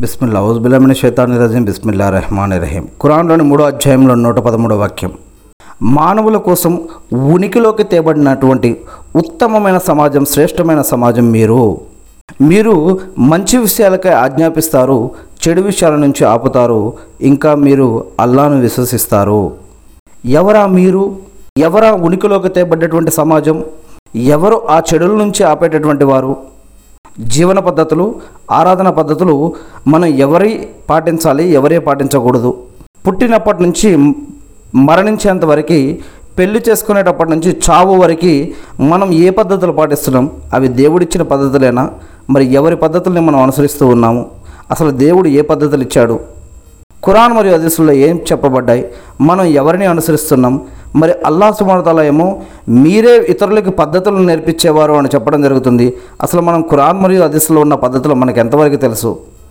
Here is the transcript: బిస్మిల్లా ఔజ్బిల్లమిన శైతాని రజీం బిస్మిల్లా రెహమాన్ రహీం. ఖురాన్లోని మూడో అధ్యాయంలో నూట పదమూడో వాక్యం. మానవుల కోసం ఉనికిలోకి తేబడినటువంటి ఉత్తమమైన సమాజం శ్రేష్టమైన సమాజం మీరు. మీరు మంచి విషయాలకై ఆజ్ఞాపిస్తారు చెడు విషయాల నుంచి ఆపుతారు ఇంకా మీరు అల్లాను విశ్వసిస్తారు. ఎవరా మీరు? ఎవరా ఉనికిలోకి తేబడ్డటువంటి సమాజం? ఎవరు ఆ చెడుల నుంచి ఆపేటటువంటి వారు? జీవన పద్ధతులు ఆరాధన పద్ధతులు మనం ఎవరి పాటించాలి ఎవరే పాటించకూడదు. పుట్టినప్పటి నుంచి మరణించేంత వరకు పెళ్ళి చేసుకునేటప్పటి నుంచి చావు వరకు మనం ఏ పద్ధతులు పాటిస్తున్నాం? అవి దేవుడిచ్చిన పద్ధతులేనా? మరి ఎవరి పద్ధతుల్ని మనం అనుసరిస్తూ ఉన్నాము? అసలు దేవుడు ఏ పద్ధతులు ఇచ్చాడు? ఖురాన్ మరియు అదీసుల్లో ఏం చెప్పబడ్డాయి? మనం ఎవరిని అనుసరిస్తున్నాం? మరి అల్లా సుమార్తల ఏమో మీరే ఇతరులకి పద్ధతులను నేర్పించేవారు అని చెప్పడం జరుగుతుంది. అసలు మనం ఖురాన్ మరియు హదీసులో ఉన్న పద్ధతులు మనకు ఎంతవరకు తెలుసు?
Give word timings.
బిస్మిల్లా 0.00 0.42
ఔజ్బిల్లమిన 0.42 0.92
శైతాని 0.92 1.38
రజీం 1.38 1.64
బిస్మిల్లా 1.64 2.10
రెహమాన్ 2.10 2.52
రహీం. 2.52 2.88
ఖురాన్లోని 3.02 3.42
మూడో 3.42 3.64
అధ్యాయంలో 3.64 4.14
నూట 4.14 4.38
పదమూడో 4.38 4.76
వాక్యం. 4.78 5.12
మానవుల 5.82 6.36
కోసం 6.36 6.80
ఉనికిలోకి 7.12 7.84
తేబడినటువంటి 7.84 8.80
ఉత్తమమైన 9.16 9.78
సమాజం 9.78 10.24
శ్రేష్టమైన 10.24 10.82
సమాజం 10.82 11.30
మీరు. 11.30 11.80
మీరు 12.40 12.98
మంచి 13.18 13.58
విషయాలకై 13.58 14.10
ఆజ్ఞాపిస్తారు 14.10 15.10
చెడు 15.48 15.60
విషయాల 15.60 15.96
నుంచి 15.96 16.24
ఆపుతారు 16.24 16.92
ఇంకా 17.20 17.54
మీరు 17.54 18.04
అల్లాను 18.20 18.60
విశ్వసిస్తారు. 18.60 19.52
ఎవరా 20.24 20.66
మీరు? 20.66 21.16
ఎవరా 21.58 21.92
ఉనికిలోకి 21.92 22.48
తేబడ్డటువంటి 22.48 23.10
సమాజం? 23.10 23.64
ఎవరు 24.16 24.62
ఆ 24.70 24.82
చెడుల 24.94 25.08
నుంచి 25.08 25.44
ఆపేటటువంటి 25.44 26.04
వారు? 26.04 26.49
జీవన 27.18 27.58
పద్ధతులు 27.58 28.14
ఆరాధన 28.50 28.90
పద్ధతులు 28.90 29.54
మనం 29.86 30.04
ఎవరి 30.04 30.68
పాటించాలి 30.90 31.48
ఎవరే 31.48 31.78
పాటించకూడదు. 31.78 32.56
పుట్టినప్పటి 33.06 33.62
నుంచి 33.62 34.14
మరణించేంత 34.74 35.44
వరకు 35.44 35.96
పెళ్ళి 36.38 36.62
చేసుకునేటప్పటి 36.68 37.30
నుంచి 37.30 37.56
చావు 37.70 37.96
వరకు 37.96 38.48
మనం 38.82 39.12
ఏ 39.12 39.30
పద్ధతులు 39.30 39.72
పాటిస్తున్నాం? 39.72 40.30
అవి 40.54 40.68
దేవుడిచ్చిన 40.68 41.22
పద్ధతులేనా? 41.22 41.90
మరి 42.30 42.52
ఎవరి 42.52 42.76
పద్ధతుల్ని 42.76 43.20
మనం 43.20 43.42
అనుసరిస్తూ 43.42 43.86
ఉన్నాము? 43.86 44.26
అసలు 44.70 44.90
దేవుడు 44.90 45.28
ఏ 45.28 45.40
పద్ధతులు 45.40 45.82
ఇచ్చాడు? 45.82 46.20
ఖురాన్ 47.04 47.32
మరియు 47.32 47.54
అదీసుల్లో 47.54 47.92
ఏం 47.92 48.16
చెప్పబడ్డాయి? 48.32 48.88
మనం 49.20 49.44
ఎవరిని 49.44 49.86
అనుసరిస్తున్నాం? 49.86 50.62
మరి 50.96 51.12
అల్లా 51.26 51.52
సుమార్తల 51.52 52.00
ఏమో 52.00 52.42
మీరే 52.68 53.16
ఇతరులకి 53.16 53.70
పద్ధతులను 53.70 54.22
నేర్పించేవారు 54.22 54.92
అని 54.92 55.08
చెప్పడం 55.14 55.42
జరుగుతుంది. 55.42 55.96
అసలు 56.22 56.40
మనం 56.40 56.62
ఖురాన్ 56.62 57.00
మరియు 57.00 57.22
హదీసులో 57.22 57.60
ఉన్న 57.60 57.74
పద్ధతులు 57.74 58.14
మనకు 58.14 58.38
ఎంతవరకు 58.38 58.76
తెలుసు? 58.76 59.16